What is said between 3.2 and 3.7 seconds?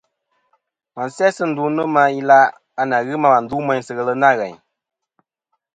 ma wà ndu